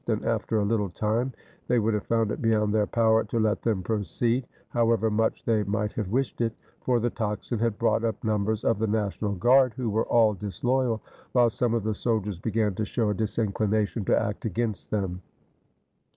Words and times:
And 0.07 0.25
after 0.25 0.57
a 0.57 0.65
little 0.65 0.89
time 0.89 1.31
they 1.67 1.77
would 1.77 1.93
have 1.93 2.07
found 2.07 2.31
it 2.31 2.41
beyond 2.41 2.73
their 2.73 2.87
power 2.87 3.23
to 3.25 3.39
let 3.39 3.61
them 3.61 3.83
proceed, 3.83 4.47
however 4.69 5.11
much 5.11 5.45
they 5.45 5.61
might 5.61 5.93
have 5.93 6.07
wished 6.09 6.41
it; 6.41 6.53
for 6.83 6.99
the 6.99 7.11
tocsin 7.11 7.59
had 7.59 7.77
brought 7.77 8.03
up 8.03 8.23
numbers 8.23 8.63
of 8.63 8.79
the 8.79 8.87
National 8.87 9.35
Guard, 9.35 9.75
who 9.75 9.91
were 9.91 10.05
all 10.07 10.33
disloyal; 10.33 11.03
while 11.33 11.51
some 11.51 11.75
of 11.75 11.83
the 11.83 11.93
soldiers 11.93 12.39
began 12.39 12.73
to 12.73 12.83
show 12.83 13.11
a 13.11 13.13
disinclination 13.13 14.03
to 14.05 14.19
act 14.19 14.43
against 14.43 14.89
them. 14.89 15.21